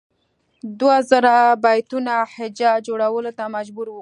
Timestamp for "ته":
3.37-3.43